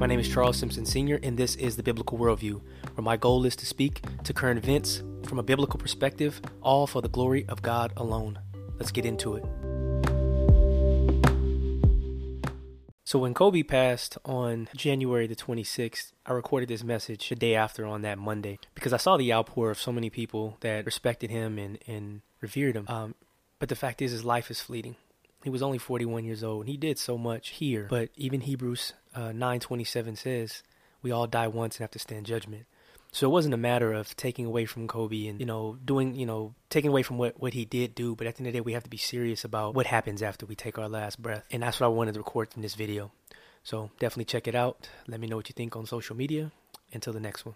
[0.00, 2.62] My name is Charles Simpson Sr., and this is the Biblical Worldview,
[2.94, 7.02] where my goal is to speak to current events from a biblical perspective, all for
[7.02, 8.38] the glory of God alone.
[8.78, 9.44] Let's get into it.
[13.04, 17.84] So, when Kobe passed on January the 26th, I recorded this message the day after
[17.84, 21.58] on that Monday because I saw the outpour of so many people that respected him
[21.58, 22.86] and, and revered him.
[22.88, 23.16] Um,
[23.58, 24.96] but the fact is, his life is fleeting.
[25.42, 27.86] He was only 41 years old, and he did so much here.
[27.88, 30.62] But even Hebrews uh, 9:27 says,
[31.02, 32.66] "We all die once and have to stand judgment."
[33.12, 36.26] So it wasn't a matter of taking away from Kobe and you know doing you
[36.26, 38.58] know taking away from what what he did do, but at the end of the
[38.58, 41.44] day, we have to be serious about what happens after we take our last breath,
[41.50, 43.10] and that's what I wanted to record in this video.
[43.62, 44.88] So definitely check it out.
[45.06, 46.52] Let me know what you think on social media.
[46.92, 47.54] Until the next one.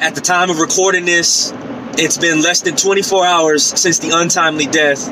[0.00, 1.52] At the time of recording this,
[1.98, 5.06] it's been less than 24 hours since the untimely death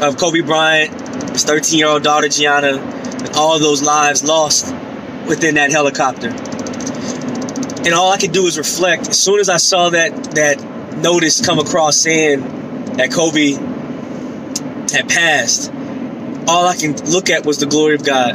[0.00, 0.92] of Kobe Bryant,
[1.32, 4.72] his 13 year old daughter Gianna, and all those lives lost
[5.26, 6.28] within that helicopter.
[7.84, 9.08] And all I could do is reflect.
[9.08, 10.62] As soon as I saw that that
[10.98, 12.40] notice come across saying
[12.96, 13.52] that Kobe
[14.92, 15.72] had passed,
[16.46, 18.34] all I can look at was the glory of God.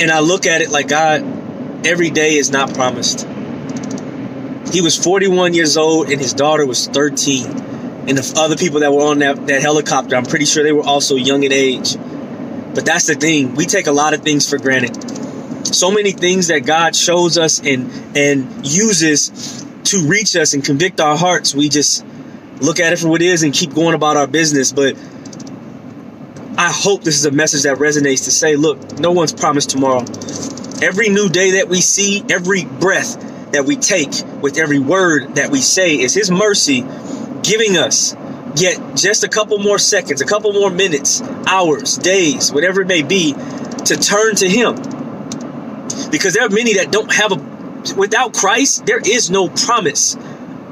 [0.00, 1.22] And I look at it like God,
[1.86, 3.26] every day is not promised.
[4.72, 7.69] He was 41 years old and his daughter was 13.
[8.10, 10.82] And the other people that were on that, that helicopter, I'm pretty sure they were
[10.82, 11.94] also young in age.
[12.74, 13.54] But that's the thing.
[13.54, 14.96] We take a lot of things for granted.
[15.64, 21.00] So many things that God shows us and and uses to reach us and convict
[21.00, 21.54] our hearts.
[21.54, 22.04] We just
[22.60, 24.72] look at it for what it is and keep going about our business.
[24.72, 24.96] But
[26.58, 30.04] I hope this is a message that resonates to say, look, no one's promised tomorrow.
[30.82, 34.10] Every new day that we see, every breath that we take,
[34.42, 36.84] with every word that we say, is His mercy
[37.42, 38.14] giving us
[38.56, 43.02] yet just a couple more seconds, a couple more minutes, hours, days, whatever it may
[43.02, 44.76] be, to turn to Him.
[46.10, 50.16] Because there are many that don't have a, without Christ, there is no promise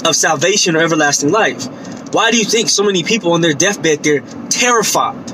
[0.05, 1.67] of salvation or everlasting life.
[2.13, 5.27] Why do you think so many people on their deathbed, they're terrified?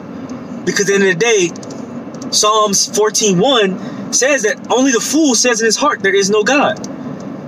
[0.65, 5.61] Because at the end of the day, Psalms 14.1 says that only the fool says
[5.61, 6.94] in his heart, there is no God.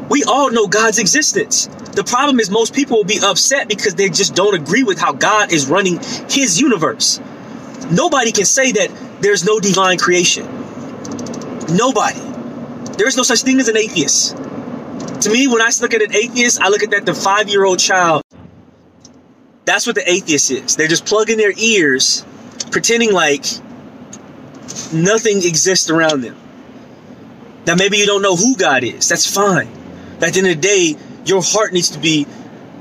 [0.09, 1.67] We all know God's existence.
[1.67, 5.12] The problem is most people will be upset because they just don't agree with how
[5.12, 7.21] God is running his universe.
[7.91, 8.91] Nobody can say that
[9.21, 10.47] there's no divine creation.
[11.75, 12.21] Nobody.
[12.97, 14.37] There is no such thing as an atheist.
[15.22, 17.65] To me, when I look at an atheist, I look at that the five year
[17.65, 18.23] old child.
[19.65, 20.77] That's what the atheist is.
[20.77, 22.25] They're just plugging their ears,
[22.71, 23.44] pretending like
[24.93, 26.37] nothing exists around them.
[27.67, 29.09] Now, maybe you don't know who God is.
[29.09, 29.69] That's fine.
[30.22, 32.27] At the end of the day, your heart needs to be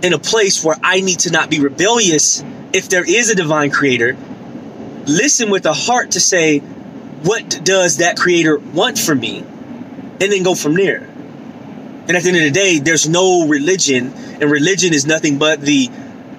[0.01, 3.71] in a place where I need to not be rebellious if there is a divine
[3.71, 4.15] creator.
[5.05, 9.39] Listen with a heart to say, what does that creator want from me?
[9.39, 11.01] And then go from there.
[12.07, 15.59] And at the end of the day, there's no religion, and religion is nothing but
[15.61, 15.89] the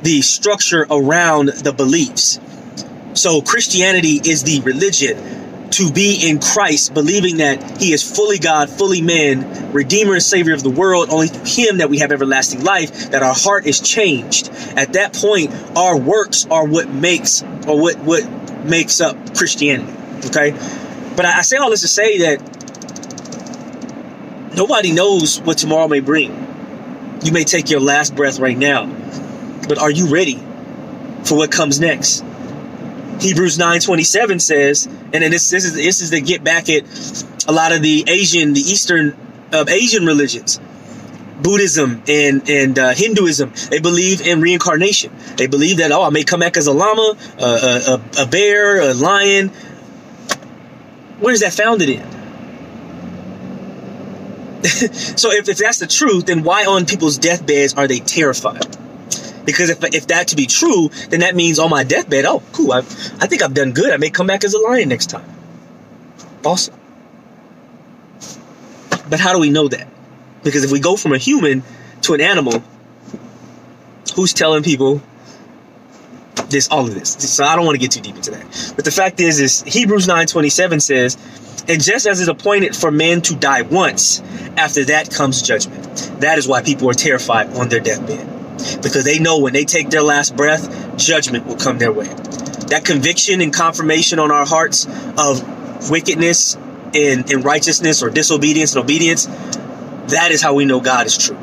[0.03, 2.39] the structure around the beliefs.
[3.15, 5.17] So Christianity is the religion
[5.77, 10.55] to be in Christ, believing that He is fully God, fully man, Redeemer and Savior
[10.55, 11.11] of the world.
[11.11, 14.49] Only through Him that we have everlasting life, that our heart is changed.
[14.77, 18.27] At that point, our works are what makes or what what
[18.65, 19.93] makes up Christianity.
[20.29, 20.53] Okay,
[21.15, 22.41] but I, I say all this to say that
[24.57, 26.33] nobody knows what tomorrow may bring.
[27.23, 28.87] You may take your last breath right now,
[29.69, 30.43] but are you ready
[31.25, 32.25] for what comes next?
[33.21, 36.85] Hebrews 9:27 says, and then this this is this is to get back at
[37.49, 39.17] a lot of the Asian, the Eastern
[39.53, 40.61] of uh, Asian religions.
[41.41, 45.13] Buddhism and and uh, Hinduism, they believe in reincarnation.
[45.37, 48.81] They believe that oh, I may come back as a llama, a, a, a bear,
[48.81, 49.49] a lion.
[51.21, 52.17] Where is that founded in?
[55.17, 58.77] so if, if that's the truth, then why on people's deathbeds are they terrified?
[59.47, 62.73] Because if, if that to be true, then that means on my deathbed, oh, cool,
[62.73, 63.91] I, I think I've done good.
[63.91, 65.25] I may come back as a lion next time.
[66.45, 66.75] Awesome.
[69.09, 69.89] But how do we know that?
[70.43, 71.63] Because if we go from a human
[72.03, 72.63] to an animal,
[74.15, 75.01] who's telling people
[76.49, 77.13] this, all of this?
[77.13, 78.73] So I don't want to get too deep into that.
[78.75, 81.17] But the fact is, is Hebrews 9.27 says,
[81.69, 84.21] and just as it's appointed for man to die once,
[84.57, 86.13] after that comes judgment.
[86.21, 88.36] That is why people are terrified on their deathbed.
[88.83, 92.07] Because they know when they take their last breath, judgment will come their way.
[92.69, 94.87] That conviction and confirmation on our hearts
[95.19, 96.57] of wickedness
[96.95, 101.37] and, and righteousness or disobedience and obedience, that is how we know God is true.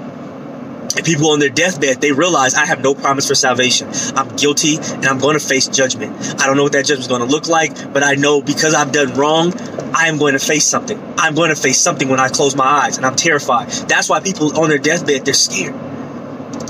[0.95, 3.89] And people on their deathbed, they realize I have no promise for salvation.
[4.15, 6.15] I'm guilty and I'm going to face judgment.
[6.39, 8.75] I don't know what that judgment is going to look like, but I know because
[8.75, 9.54] I've done wrong,
[9.95, 11.01] I am going to face something.
[11.18, 13.69] I'm going to face something when I close my eyes and I'm terrified.
[13.69, 15.74] That's why people on their deathbed, they're scared.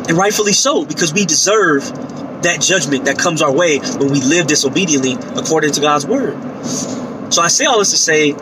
[0.07, 1.83] And rightfully so, because we deserve
[2.43, 6.37] that judgment that comes our way when we live disobediently according to God's word.
[7.33, 8.29] So I say all this to say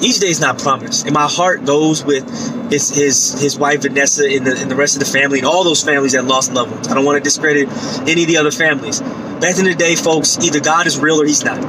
[0.00, 1.04] each day is not promised.
[1.04, 2.28] And my heart goes with
[2.70, 5.64] his his his wife Vanessa and the, and the rest of the family and all
[5.64, 6.88] those families that lost loved ones.
[6.88, 7.68] I don't want to discredit
[8.08, 9.00] any of the other families.
[9.00, 11.60] End of the day, folks, either God is real or he's not.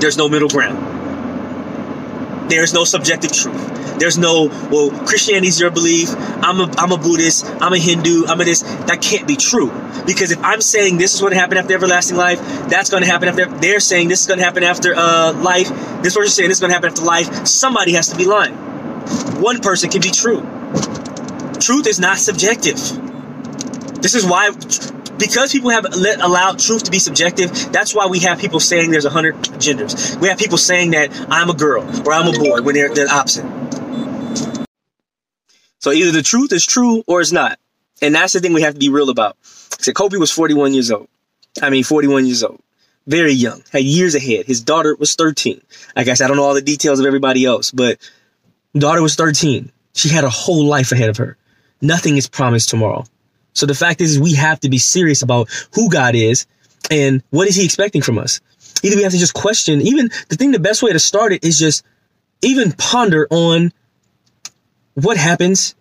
[0.00, 0.95] There's no middle ground.
[2.48, 3.98] There's no subjective truth.
[3.98, 6.10] There's no, well, Christianity is your belief.
[6.42, 7.46] I'm a, I'm a Buddhist.
[7.60, 8.26] I'm a Hindu.
[8.26, 8.60] I'm a this.
[8.60, 9.70] That can't be true.
[10.06, 12.38] Because if I'm saying this is what happened after everlasting life,
[12.68, 15.68] that's going to happen after, they're saying this is going to happen after uh, life,
[16.02, 18.54] this person's saying this is going to happen after life, somebody has to be lying.
[19.40, 20.40] One person can be true.
[21.60, 22.76] Truth is not subjective.
[24.00, 24.50] This is why
[25.18, 28.90] because people have let, allowed truth to be subjective, that's why we have people saying
[28.90, 30.16] there's a hundred genders.
[30.18, 33.08] We have people saying that I'm a girl or I'm a boy when they're the
[33.10, 33.46] opposite.
[35.78, 37.58] So either the truth is true or it's not.
[38.02, 39.36] And that's the thing we have to be real about.
[39.42, 41.08] So Kobe was 41 years old.
[41.62, 42.60] I mean, 41 years old.
[43.06, 43.62] Very young.
[43.72, 44.46] Had years ahead.
[44.46, 45.60] His daughter was 13.
[45.94, 47.98] I guess I don't know all the details of everybody else, but
[48.76, 49.70] daughter was 13.
[49.94, 51.36] She had a whole life ahead of her.
[51.80, 53.04] Nothing is promised tomorrow.
[53.56, 56.46] So the fact is, we have to be serious about who God is
[56.90, 58.40] and what is he expecting from us.
[58.82, 61.42] Either we have to just question, even the thing, the best way to start it
[61.42, 61.84] is just
[62.42, 63.72] even ponder on
[64.94, 65.74] what happens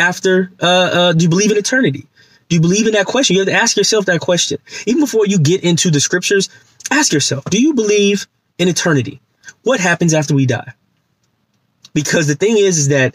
[0.00, 2.06] after, uh, uh, do you believe in eternity?
[2.48, 3.36] Do you believe in that question?
[3.36, 4.58] You have to ask yourself that question.
[4.86, 6.48] Even before you get into the scriptures,
[6.90, 8.26] ask yourself, do you believe
[8.58, 9.20] in eternity?
[9.62, 10.74] What happens after we die?
[11.94, 13.14] Because the thing is, is that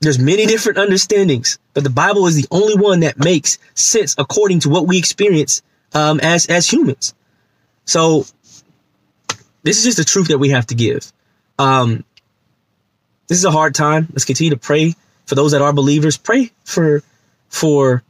[0.00, 4.60] there's many different understandings, but the Bible is the only one that makes sense according
[4.60, 5.62] to what we experience
[5.92, 7.14] um, as as humans.
[7.84, 8.24] So
[9.62, 11.12] this is just the truth that we have to give.
[11.58, 12.04] Um,
[13.28, 14.08] this is a hard time.
[14.12, 14.94] Let's continue to pray
[15.26, 16.16] for those that are believers.
[16.16, 17.02] Pray for
[17.48, 18.02] for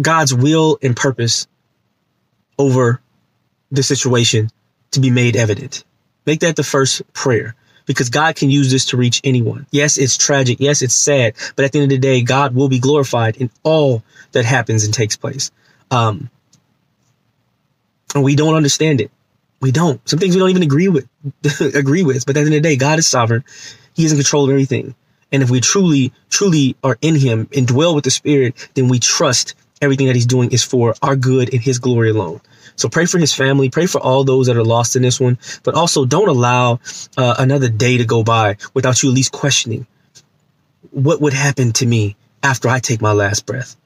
[0.00, 1.48] God's will and purpose
[2.56, 3.00] over
[3.70, 4.50] the situation
[4.92, 5.84] to be made evident.
[6.24, 7.56] Make that the first prayer
[7.88, 9.66] because God can use this to reach anyone.
[9.72, 10.58] Yes, it's tragic.
[10.60, 11.34] Yes, it's sad.
[11.56, 14.84] But at the end of the day, God will be glorified in all that happens
[14.84, 15.50] and takes place.
[15.90, 16.30] Um,
[18.14, 19.10] and we don't understand it.
[19.60, 20.06] We don't.
[20.08, 21.08] Some things we don't even agree with,
[21.74, 22.26] agree with.
[22.26, 23.42] But at the end of the day, God is sovereign.
[23.94, 24.94] He is in control of everything.
[25.32, 28.98] And if we truly, truly are in him and dwell with the spirit, then we
[28.98, 32.40] trust everything that he's doing is for our good and his glory alone.
[32.78, 35.36] So pray for his family, pray for all those that are lost in this one,
[35.64, 36.78] but also don't allow
[37.16, 39.86] uh, another day to go by without you at least questioning
[40.90, 43.76] what would happen to me after I take my last breath.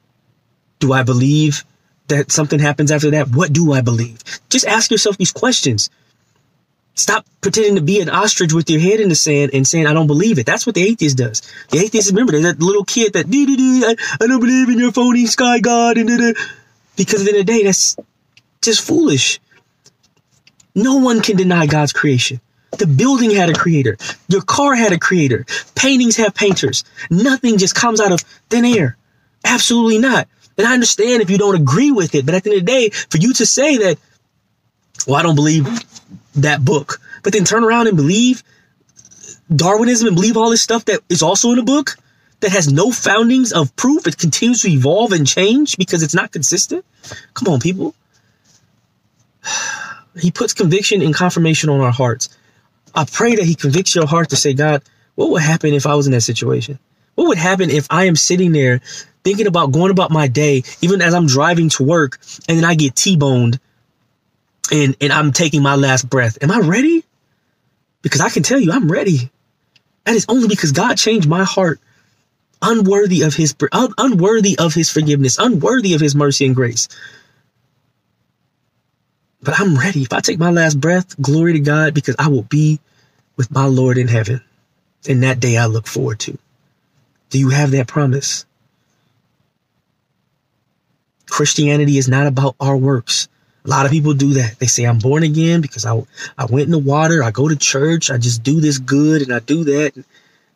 [0.78, 1.64] Do I believe
[2.08, 3.28] that something happens after that?
[3.28, 4.22] What do I believe?
[4.50, 5.88] Just ask yourself these questions.
[6.94, 9.94] Stop pretending to be an ostrich with your head in the sand and saying, I
[9.94, 10.44] don't believe it.
[10.44, 11.40] That's what the atheist does.
[11.70, 15.60] The atheist, remember, that little kid that, I, I don't believe in your phony sky
[15.60, 15.96] god.
[15.96, 16.36] And.
[16.96, 17.96] Because at the end of the day, that's
[18.62, 19.40] just foolish.
[20.74, 22.40] No one can deny God's creation.
[22.78, 23.98] The building had a creator.
[24.28, 25.44] Your car had a creator.
[25.74, 26.84] Paintings have painters.
[27.10, 28.96] Nothing just comes out of thin air.
[29.44, 30.26] Absolutely not.
[30.56, 32.72] And I understand if you don't agree with it, but at the end of the
[32.72, 33.98] day, for you to say that,
[35.06, 35.66] well, I don't believe
[36.36, 38.42] that book, but then turn around and believe
[39.54, 41.96] Darwinism and believe all this stuff that is also in a book
[42.40, 46.32] that has no foundings of proof, it continues to evolve and change because it's not
[46.32, 46.84] consistent.
[47.34, 47.94] Come on, people.
[50.18, 52.28] He puts conviction and confirmation on our hearts.
[52.94, 54.82] I pray that He convicts your heart to say, God,
[55.14, 56.78] what would happen if I was in that situation?
[57.14, 58.80] What would happen if I am sitting there
[59.24, 62.74] thinking about going about my day, even as I'm driving to work, and then I
[62.74, 63.60] get T-boned
[64.70, 66.38] and, and I'm taking my last breath?
[66.42, 67.04] Am I ready?
[68.02, 69.30] Because I can tell you, I'm ready.
[70.04, 71.80] That is only because God changed my heart
[72.62, 73.54] unworthy of his
[73.98, 76.88] unworthy of his forgiveness, unworthy of his mercy and grace.
[79.42, 80.02] But I'm ready.
[80.02, 82.80] If I take my last breath, glory to God, because I will be
[83.36, 84.40] with my Lord in heaven.
[85.08, 86.38] And that day I look forward to.
[87.30, 88.46] Do you have that promise?
[91.26, 93.28] Christianity is not about our works.
[93.64, 94.58] A lot of people do that.
[94.58, 96.00] They say, I'm born again because I,
[96.36, 97.22] I went in the water.
[97.22, 98.10] I go to church.
[98.10, 100.04] I just do this good and I do that.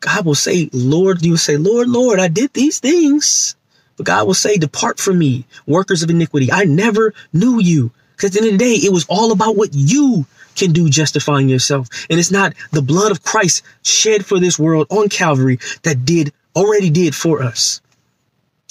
[0.01, 3.57] God will say, Lord, you will say, Lord, Lord, I did these things.
[3.97, 6.53] But God will say, depart from me, workers of iniquity.
[6.53, 7.91] I never knew you.
[8.17, 10.89] Because at the end of the day, it was all about what you can do
[10.89, 11.89] justifying yourself.
[12.09, 16.33] And it's not the blood of Christ shed for this world on Calvary that did
[16.55, 17.81] already did for us.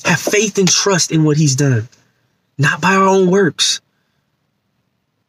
[0.04, 1.88] Have faith and trust in what he's done,
[2.58, 3.82] not by our own works.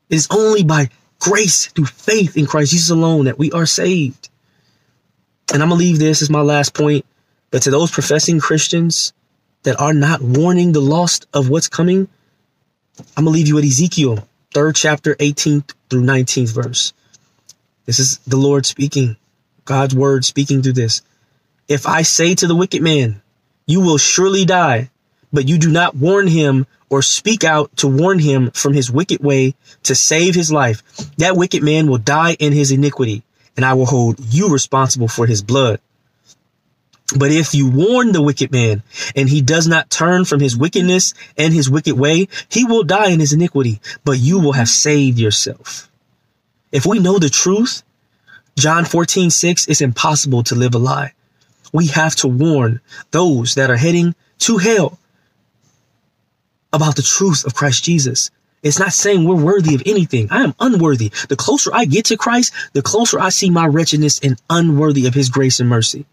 [0.09, 4.29] It is only by grace through faith in Christ Jesus alone that we are saved.
[5.53, 7.05] And I'm going to leave this as my last point.
[7.51, 9.13] But to those professing Christians
[9.63, 12.09] that are not warning the lost of what's coming,
[13.17, 16.93] I'm going to leave you at Ezekiel, third chapter, 18th through 19th verse.
[17.85, 19.17] This is the Lord speaking,
[19.65, 21.03] God's word speaking through this.
[21.69, 23.23] If I say to the wicked man,
[23.67, 24.91] you will surely die,
[25.33, 29.23] but you do not warn him or speak out to warn him from his wicked
[29.23, 30.83] way to save his life,
[31.19, 33.23] that wicked man will die in his iniquity,
[33.57, 35.81] and I will hold you responsible for his blood.
[37.15, 38.83] But if you warn the wicked man
[39.15, 43.11] and he does not turn from his wickedness and his wicked way, he will die
[43.11, 45.89] in his iniquity, but you will have saved yourself.
[46.73, 47.85] If we know the truth,
[48.59, 51.13] John 14, 6, it's impossible to live a lie.
[51.73, 52.81] We have to warn
[53.13, 54.99] those that are heading to hell
[56.73, 58.31] about the truth of Christ Jesus.
[58.63, 60.29] It's not saying we're worthy of anything.
[60.31, 61.13] I am unworthy.
[61.29, 65.15] The closer I get to Christ, the closer I see my wretchedness and unworthy of
[65.15, 66.05] his grace and mercy.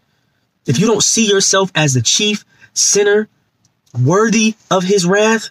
[0.66, 3.28] If you don't see yourself as the chief sinner
[3.98, 5.50] worthy of his wrath,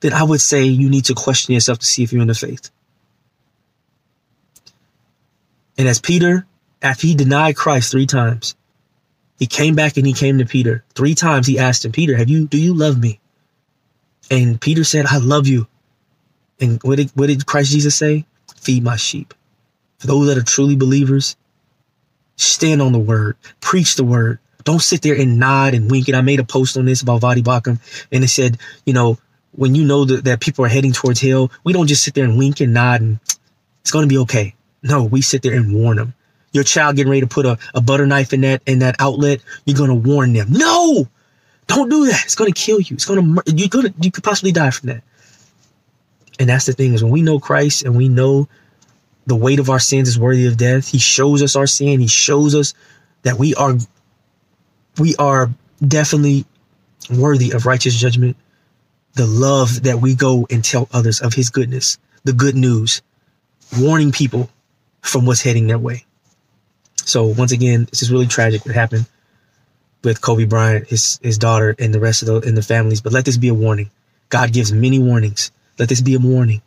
[0.00, 2.34] then I would say you need to question yourself to see if you're in the
[2.34, 2.70] faith.
[5.78, 6.46] And as Peter,
[6.80, 8.54] after he denied Christ three times,
[9.38, 10.84] he came back and he came to Peter.
[10.94, 13.20] Three times he asked him, Peter, have you, do you love me?
[14.30, 15.66] And Peter said, I love you.
[16.58, 18.24] And what did, what did Christ Jesus say?
[18.56, 19.34] Feed my sheep.
[19.98, 21.36] For those that are truly believers,
[22.36, 24.38] stand on the word, preach the word.
[24.64, 26.08] Don't sit there and nod and wink.
[26.08, 27.78] And I made a post on this about Voddie Baucham,
[28.10, 29.18] and it said, you know,
[29.52, 32.24] when you know that, that people are heading towards hell, we don't just sit there
[32.24, 33.18] and wink and nod and
[33.80, 34.54] it's going to be okay.
[34.82, 36.14] No, we sit there and warn them.
[36.52, 39.40] Your child getting ready to put a, a butter knife in that in that outlet,
[39.64, 40.48] you're going to warn them.
[40.50, 41.08] No,
[41.66, 42.24] don't do that.
[42.24, 42.94] It's going to kill you.
[42.94, 45.02] It's going to, you're going to, you could possibly die from that.
[46.38, 48.48] And that's the thing is when we know Christ and we know
[49.26, 52.00] the weight of our sins is worthy of death, he shows us our sin.
[52.00, 52.74] He shows us
[53.22, 53.76] that we are,
[54.98, 55.50] we are
[55.86, 56.44] definitely
[57.10, 58.36] worthy of righteous judgment.
[59.14, 63.02] The love that we go and tell others of his goodness, the good news,
[63.78, 64.50] warning people
[65.00, 66.04] from what's heading their way.
[66.96, 69.06] So once again, this is really tragic what happened
[70.04, 73.00] with Kobe Bryant, his his daughter, and the rest of the in the families.
[73.00, 73.90] But let this be a warning.
[74.28, 75.50] God gives many warnings.
[75.78, 76.62] Let this be a warning.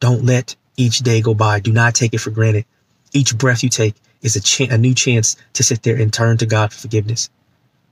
[0.00, 1.60] Don't let each day go by.
[1.60, 2.64] Do not take it for granted.
[3.12, 6.46] Each breath you take is a, a new chance to sit there and turn to
[6.46, 7.30] God for forgiveness.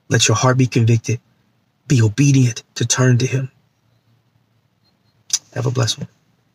[0.09, 1.21] Let your heart be convicted.
[1.88, 3.50] Be obedient to turn to Him.
[5.55, 6.09] Have a blessed one.